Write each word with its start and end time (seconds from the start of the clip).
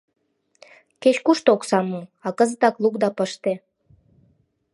Кеч-кушто 1.01 1.47
оксам 1.55 1.85
му, 1.91 2.01
а 2.25 2.27
кызытак 2.37 2.75
лук 2.81 2.95
да 3.03 3.09
пыште. 3.17 3.53